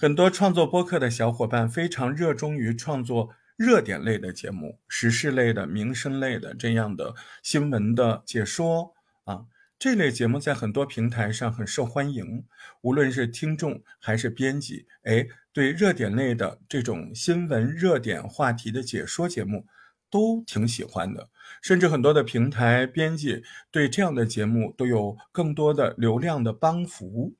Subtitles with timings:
[0.00, 9.46] 很多创作播客的小伙伴非常热衷于创作热点类的节目、时事类的、民生类的这样的新闻的解说啊。
[9.76, 12.44] 这类节目在很多平台上很受欢迎，
[12.82, 19.66] 无论是听众还是编辑，哎，对热点类的这种新闻热点话题的解说节目
[20.08, 21.28] 都挺喜欢的。
[21.60, 23.42] 甚至很多的平台编辑
[23.72, 27.34] 对这样的节目都有更多的流量的帮扶。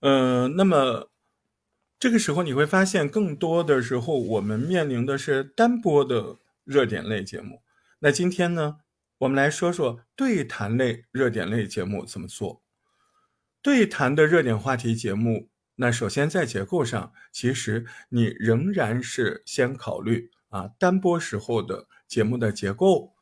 [0.00, 1.11] 嗯，那么。
[2.02, 7.62] 这个时候你会发现，更多的时候我们面临的是单播的热点类节目。
[8.00, 8.78] 那今天呢，
[9.18, 12.60] 我们来说说对谈类热点类节目怎么做。
[13.62, 23.12] 对谈的热点话题节目，那首先在结构上，其实你仍然是先考虑啊单播时候的节目的结构，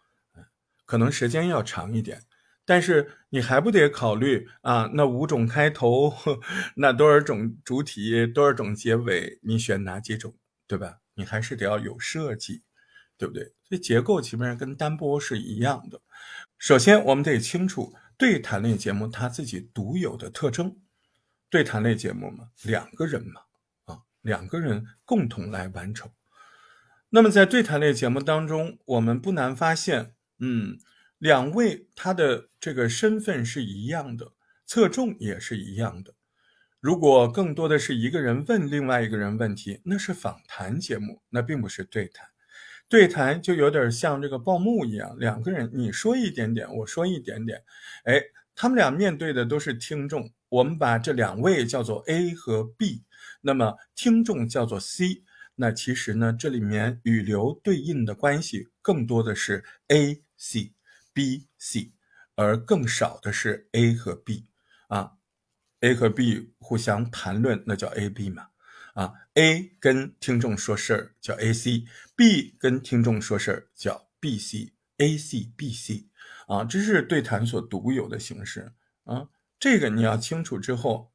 [0.87, 2.23] 可能时间要长一点。
[2.71, 4.89] 但是你还不得考虑啊？
[4.95, 6.15] 那五种开头，
[6.77, 10.37] 那多少种主体，多少种结尾，你选哪几种，
[10.69, 10.99] 对吧？
[11.15, 12.63] 你还是得要有设计，
[13.19, 13.43] 对不对？
[13.69, 16.01] 所以结构基本上跟单播是一样的。
[16.59, 20.77] 首先，我们得清楚对谈类节目它自己独有的特征。
[21.51, 23.41] 对谈类节目嘛，两个人嘛，
[23.87, 26.09] 啊，两个人共同来完成。
[27.09, 30.79] 那么在对谈类节目当中，我们不难发现，嗯。
[31.21, 34.33] 两位他的这个身份是一样的，
[34.65, 36.15] 侧重也是一样的。
[36.81, 42.27] 如果更多的是一个人问另外一个人问题，那是访谈节目，那并不是对谈。
[42.89, 47.63] 对谈就有点像这个报幕一样，两个人你说一点点，我说一点点，
[48.05, 48.19] 哎，
[48.57, 50.33] 他们俩面对的都是听众。
[50.49, 53.05] 我们把这两位叫做 A 和 B，
[53.43, 55.23] 那么听众叫做 C。
[55.55, 60.73] 那其实呢，这里面语流对应的关系更多的是 A C。
[61.21, 61.93] B、C，
[62.35, 64.47] 而更少的是 A 和 B，
[64.89, 65.19] 啊
[65.81, 68.47] ，A 和 B 互相谈论，那叫 A、B 嘛，
[68.95, 76.09] 啊，A 跟听众说事儿叫 A、C，B 跟听众说事儿叫 B、C，A、C、B、C，
[76.47, 78.73] 啊，这是对谈所独有的形式，
[79.05, 79.29] 啊，
[79.59, 81.13] 这个你要清楚之后，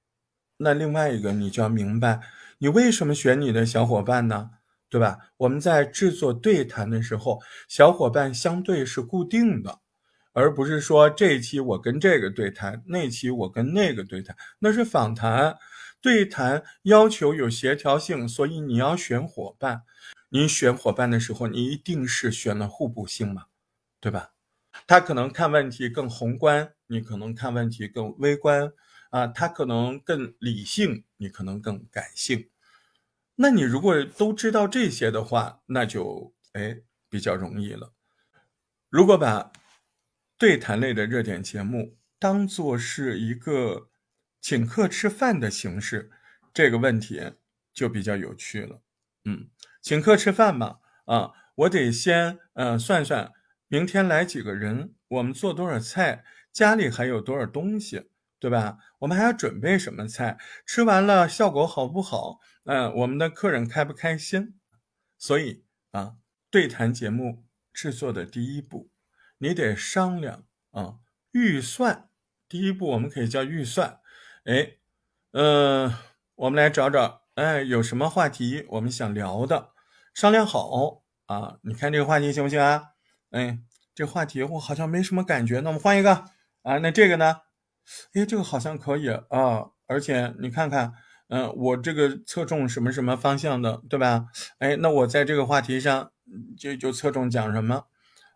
[0.57, 2.22] 那另外一个你就要明白，
[2.59, 4.51] 你为什么选你的小伙伴呢？
[4.88, 5.18] 对吧？
[5.38, 9.80] 我们在制作对谈的时候，小伙伴相对是固定的。
[10.35, 15.57] 而不是说这一期我跟这个对谈，那期我跟那个对谈，那是访谈。
[16.01, 19.84] 对谈要求有协调性，所以你要选伙伴。
[20.29, 23.45] 你选伙伴的时候，你一定是选了互补性嘛，
[24.00, 24.34] 对吧？
[24.85, 28.72] 他可能看问题更宏观，你可能看问题更微观
[29.09, 29.25] 啊。
[29.25, 32.50] 他可能更理性，你可能更感性。
[33.35, 37.94] 那你如果都知道这些的话，那就哎比较容易了。
[38.90, 39.51] 如果把
[40.38, 43.90] 对谈类的热点节目当做是一个
[44.41, 46.12] 请客吃饭的形式，
[46.53, 47.34] 这个问题
[47.73, 48.81] 就比较有趣了。
[49.24, 49.50] 嗯，
[49.81, 53.31] 请客吃饭嘛，啊，我得先呃算算
[53.68, 58.09] 明天来几个人，我们做多少菜，家里还有多少东西，
[58.40, 58.78] 对吧？
[59.00, 60.38] 我们还要准备什么菜？
[60.66, 62.40] 吃完了效果好不好？
[62.66, 64.59] 嗯，我们的客人开不开心？
[65.18, 66.18] 所以啊，
[66.50, 68.91] 对谈节目制作的第一步。
[69.38, 70.96] 你得商量啊，
[71.31, 72.09] 预算
[72.47, 74.00] 第一步我们可以叫预算。
[74.46, 74.78] 哎，
[75.31, 75.94] 嗯，
[76.35, 79.72] 我们来找找，哎，有什么话题我们想聊的，
[80.13, 81.57] 商量好啊。
[81.63, 82.91] 你看这个话题行不行啊？
[83.31, 83.59] 哎，
[83.94, 86.25] 这话题我好像没什么感觉，那我们换一个
[86.62, 86.78] 啊。
[86.78, 87.41] 那这个呢？
[88.13, 89.72] 哎，这个好像可以啊。
[89.88, 90.94] 而且你看看，
[91.28, 94.28] 嗯，我这个侧重什么什么方向的，对吧？
[94.59, 96.12] 哎，那我在这个话题上
[96.57, 97.85] 就就侧重讲什么？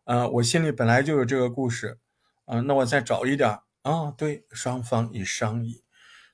[0.10, 2.00] 呃，我心里本来就有这个故事，
[2.46, 3.48] 啊，那我再找一点
[3.84, 5.84] 啊，对，双方一商议，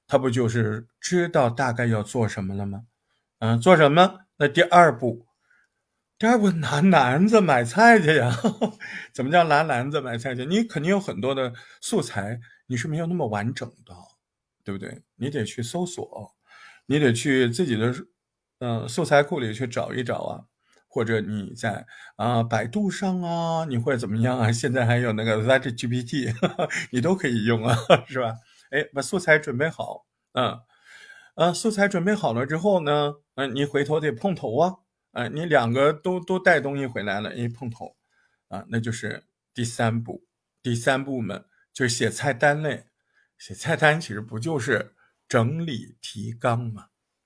[0.08, 2.84] 他不就是知道大概要做什么了吗？
[3.40, 4.20] 嗯，做什么？
[4.38, 5.26] 那第二步，
[6.18, 8.32] 第二步拿篮子买菜去呀？
[9.14, 10.46] 怎么叫拿篮子买菜去？
[10.46, 13.94] 你肯定有很多的素材，你是没有那么完整的，
[14.64, 15.04] 对不对？
[15.18, 16.34] 你得去搜索，
[16.86, 17.94] 你得去自己的
[18.60, 20.46] 嗯素材库里去找一找啊。
[20.96, 24.50] 或者你在啊百度上啊，你会怎么样啊？
[24.50, 26.34] 现在还有那个 Chat GPT，
[26.90, 27.76] 你都可以用啊，
[28.08, 28.34] 是吧？
[28.72, 30.58] 哎，把素材准备好，嗯，
[31.36, 34.76] 呃，素材准备好了之后呢，嗯，你回头得碰头啊，
[35.12, 37.98] 啊，你两个都都带东西回来了，一碰头，
[38.48, 40.24] 啊，那就是第三步，
[40.64, 41.42] 第三步嘛，
[41.74, 42.86] 就是写菜单类。
[43.38, 44.96] 写菜单其实不就是
[45.28, 46.86] 整理提纲嘛，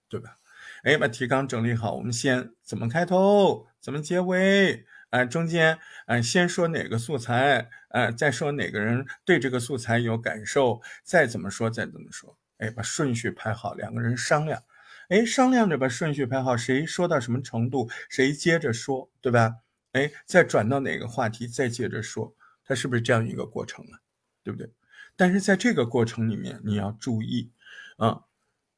[0.09, 0.38] 对吧？
[0.83, 14.63] 哎，把提纲整理好，我们先怎么开头，怎么结尾，啊，中间，啊，先说哪个素材，啊，再说哪个人对这个素材有感受，再怎么说，再怎么说，哎，把顺序排好，两个人商量，
[15.09, 19.55] 哎，商量着把顺序排好，谁说到什么程度，谁接着说，对吧？
[19.91, 23.99] 哎，再转到哪个话题，再接着说，它是不是这样一个过程啊？
[24.43, 24.71] 对不对？
[25.15, 27.51] 但是在这个过程里面，你要注意
[27.97, 28.21] 啊，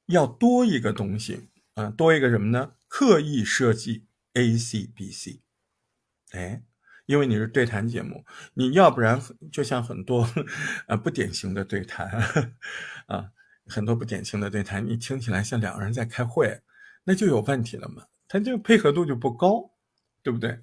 [0.08, 1.51] 要多一个东西
[1.90, 2.74] 多一个什么呢？
[2.88, 5.42] 刻意设计 A C B C，
[6.32, 6.64] 哎。
[7.08, 8.24] 因为你是对谈节目，
[8.54, 10.26] 你要不然就像很多
[10.88, 12.08] 啊不典型的对谈
[13.08, 13.32] 啊，
[13.66, 16.62] 很多不典型的对谈，你听起来像两个人在开会，
[17.04, 19.72] 那就有问题了嘛，他这个配合度就不高，
[20.24, 20.62] 对不对？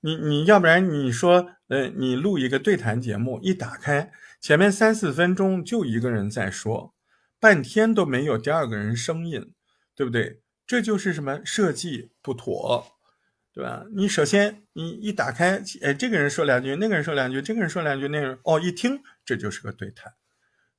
[0.00, 4.10] 你你要不然你说呃，你录一个对谈节目，一打开
[4.40, 6.92] 前面三四分钟就一个人在说，
[7.38, 9.52] 半天都没有第二个人声音，
[9.94, 10.40] 对不对？
[10.66, 12.90] 这就是什么设计不妥。
[13.56, 13.86] 对吧？
[13.92, 20.12] 你首先你一打开，哎，这个人说两句，那个人说两句，这个人说两句，那个人哦一听，这就是个对谈，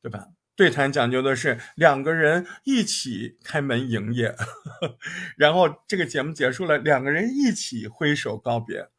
[0.01, 0.27] 对吧？
[0.57, 4.35] 对谈讲究的是两个人一起开门营业，
[5.37, 8.89] 然后这个节目结束了，两个人一起挥手告别，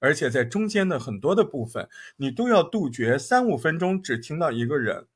[0.00, 5.08] 而且在中间的很多的部分，你都要杜绝三五分钟只听到一个人，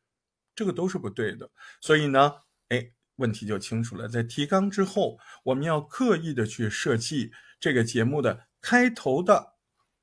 [0.54, 1.50] 这个都是不对的。
[1.80, 2.34] 所以呢，
[2.68, 7.30] 哎，问题就清楚了，在提纲之后，我们要刻意的去设计。
[7.60, 9.56] 这个节目的开头的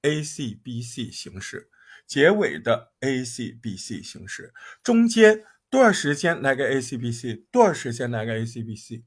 [0.04, 1.72] A C B C 形式，
[2.06, 4.54] 结尾的 A C B C 形式，
[4.84, 9.06] 中间多少时间来个 A C B C，多少时间来个 A C B C，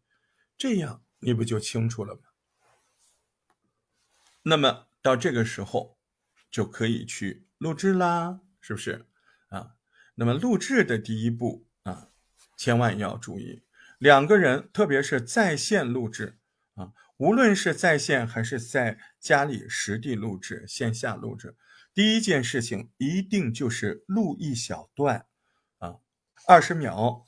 [0.59, 2.23] 这样你不就清楚了吗？
[4.43, 5.97] 那么到这个时候
[6.51, 9.07] 就可以去录制啦，是不是
[9.51, 9.77] 啊？
[10.17, 12.09] 那么录制的第一步啊，
[12.57, 13.63] 千万要注意，
[14.01, 16.39] 两个人，特别是在线录制
[16.75, 16.93] 啊。
[17.19, 21.55] 无论是在线还是在家里实地录制、线下录制，
[21.93, 25.27] 第一件事情一定就是录一小段，
[25.81, 25.97] 啊，
[26.47, 27.27] 二十秒、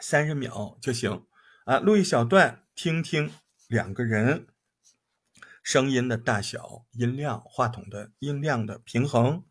[0.00, 1.26] 三十秒就行，
[1.64, 3.32] 啊，录一小段，听听
[3.66, 4.46] 两个人
[5.60, 9.44] 声音的大小、音量、话筒的音量的平衡，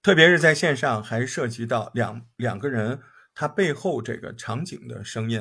[0.00, 3.02] 特别是在线上，还涉及到两两个人
[3.40, 5.40] 它背后这个场景的声音，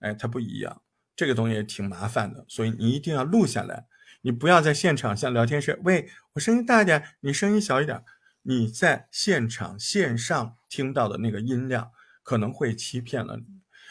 [0.00, 0.82] 哎，它不一样。
[1.14, 3.86] 这个东西挺麻烦的，所以你一定要录下来。
[4.22, 8.02] 你不要在现场像聊天室，喂，我声音大一点，你声音小一点。
[8.42, 11.92] 你在现场线上听到的那个音量
[12.24, 13.44] 可能会欺骗了你。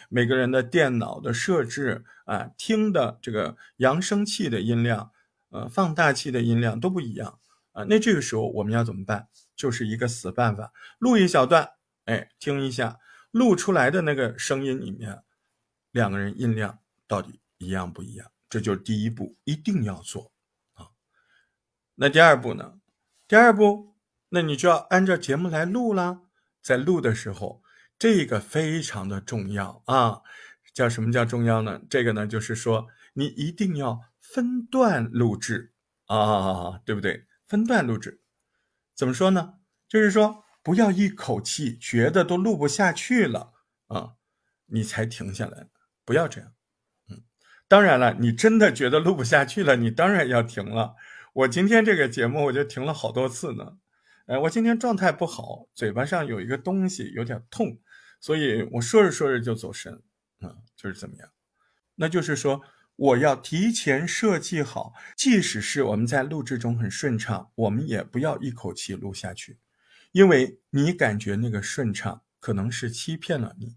[0.10, 5.12] 每个人的电脑的设置啊，听的这个扬声器的音量，
[5.52, 7.40] 呃，放大器的音量都不一样
[7.72, 7.86] 啊。
[7.88, 9.30] 那这个时候我们要怎么办？
[9.56, 11.70] 就是一个死办法，录一小段，
[12.04, 12.98] 哎，听一下，
[13.38, 15.24] 录出来的那个声音里面，
[15.92, 16.80] 两个人音量。
[17.10, 18.30] 到底一样不一样？
[18.50, 20.34] 这就是第一步，一定要做
[20.74, 20.88] 啊。
[21.96, 22.82] 那第二步呢？
[23.30, 23.96] 第二步，
[24.28, 26.24] 那你就要按照节目来录啦。
[26.62, 27.64] 在录的时候，
[27.98, 30.22] 这个非常的重要啊。
[30.74, 31.82] 叫什么叫重要呢？
[31.90, 35.72] 这个呢，就是说你一定要分段录制
[36.08, 37.26] 啊，对不对？
[37.48, 38.22] 分段录制，
[38.94, 39.54] 怎么说呢？
[39.88, 43.54] 就是说不要一口气觉得都录不下去了
[43.88, 44.16] 啊，
[44.66, 45.70] 你才停下来，
[46.04, 46.52] 不要这样。
[47.10, 47.24] 嗯
[47.70, 50.98] 当然了，你真的觉得录不下去了，你当然要停了。
[51.32, 53.78] 我今天这个节目我就停了好多次呢。
[54.26, 57.80] 哎，我今天状态不好，嘴巴上有一个东西有点痛，
[58.20, 60.04] 所以我说着说着就走神，
[60.42, 61.30] 嗯，就是怎么样？
[61.96, 62.62] 那就是说
[62.98, 69.60] 我要提前设计好，即使是我们在录制中很顺畅，我们也不要一口气录下去，
[70.18, 73.76] 因为你感觉那个顺畅可能是欺骗了你，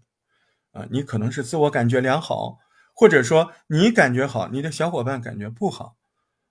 [0.71, 2.57] 啊，你可能是自我感觉良好。
[2.95, 5.97] 或者说你感觉好，你的小伙伴感觉不好，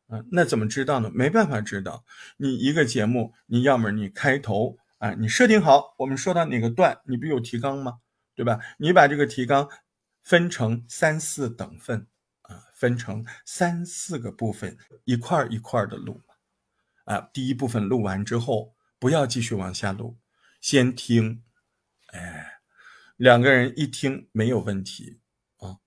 [0.06, 1.10] 啊，那怎么知道呢？
[1.12, 2.04] 没办法知道。
[2.36, 7.98] 你一个节目，你要么你开头啊，你设定好，我们说到哪个段，你不有提纲吗？
[8.36, 8.60] 对吧？
[8.78, 9.68] 你把这个提纲
[10.22, 12.06] 分成三四等份
[12.42, 16.20] 啊，分成三四个部分，一块一块的录
[17.06, 17.28] 啊。
[17.32, 20.18] 第一部分录完之后，不要继续往下录，
[20.60, 21.42] 先听，
[22.12, 22.60] 哎，
[23.16, 25.20] 两个人一听没有问题
[25.56, 25.78] 啊。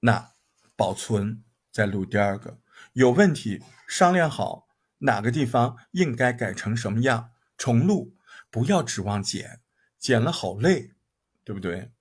[0.00, 0.32] 那
[0.74, 2.58] 保存再录第二个，
[2.94, 8.16] 有问题商量好哪个地方应该改成什么样，重录，
[8.50, 9.60] 不要指望剪，
[9.98, 10.94] 剪了好累，
[11.44, 11.92] 对不对？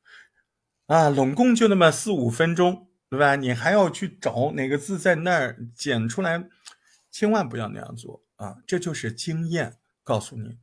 [0.86, 3.36] 啊，拢共就那么四五分钟，对吧？
[3.36, 6.48] 你还要去找哪个字在那儿剪出来，
[7.12, 8.64] 千万不要那样做啊！
[8.66, 10.58] 这就是经验告诉你，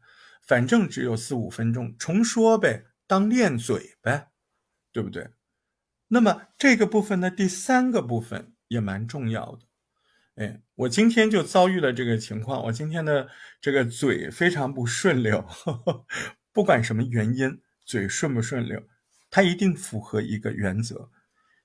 [0.47, 4.31] 反正只有四五分钟，重说呗，当练嘴呗，
[4.93, 5.31] 对不对？
[6.09, 9.67] 那么这个部分的第三个部分也蛮重要的，
[10.37, 13.29] 哎，我今天就遭遇了这个情况，我今天的
[13.61, 15.47] 这个嘴非常不顺溜，
[16.53, 18.83] 不管什么原因，嘴顺不顺溜，
[19.31, 21.11] 它一定符合一个原则，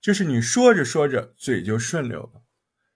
[0.02, 2.44] 就是你说着说着嘴就顺溜了。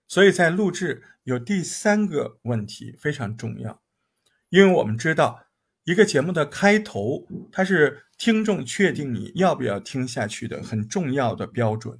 [0.06, 3.82] 所以在录制有第三个问题非常重要，
[4.50, 5.44] 因为我们知道
[5.84, 11.98] 一个节目的开头，它是听众确定你要不要听下去的很重要的标准。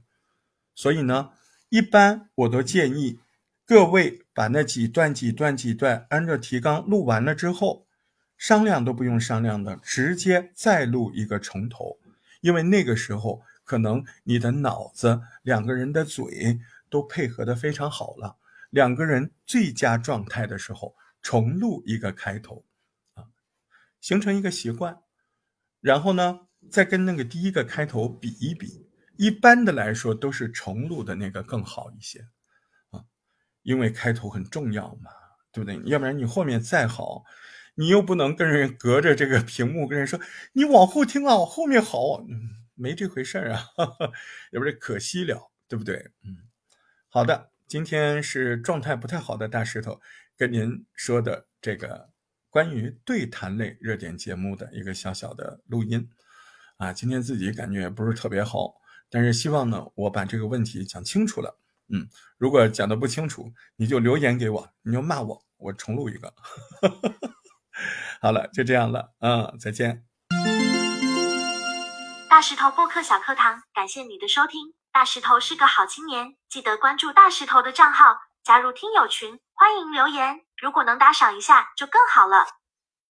[0.75, 1.31] 所以呢，
[1.69, 3.19] 一般我都建议
[3.67, 7.87] 各位把那几段几段几段按照提纲录完了之后，
[8.37, 11.99] 商量都不用商量的，直接再录一个重头，
[12.40, 16.61] 因为那个时候可能你的脑子两个人的嘴。
[16.90, 18.38] 都配合的非常好了，
[18.71, 22.65] 两个人最佳状态的时候重录一个开头，
[23.15, 23.25] 啊，
[24.01, 24.99] 形成一个习惯，
[25.81, 28.87] 然后呢，再跟那个第一个开头比一比。
[29.17, 32.21] 一般的来说，都是重录的那个更好一些，
[32.91, 33.03] 啊，
[33.63, 35.11] 因为开头很重要嘛，
[35.53, 35.81] 对不对？
[35.91, 37.25] 要不然你后面再好，
[37.75, 40.21] 你又不能跟人隔着这个屏幕跟人说
[40.53, 43.65] 你往后听啊，后面好，嗯，没这回事儿啊，
[44.53, 46.13] 要不然可惜了，对不对？
[46.23, 46.39] 嗯。
[47.09, 50.01] 好的，今天是状态不太好的大石头
[50.38, 52.11] 跟您说的这个
[52.49, 56.09] 关于对谈类热点节目的一个小小的录音
[56.76, 58.75] 啊，今天自己感觉也不是特别好，
[59.11, 61.59] 但是希望呢我把这个问题讲清楚了。
[61.88, 66.33] 嗯，如果讲的不清楚，你就留言给我，你就骂我，我重录一个。
[68.23, 70.04] 好了，就这样了，嗯，再见。
[72.30, 74.75] 大石头播客小课堂，感谢你的收听。
[74.92, 80.40] 大石头是个好青年，记得关注大石头的账号，加入听友群，欢迎留言。
[80.57, 82.47] 如果能打赏一下，就更好了。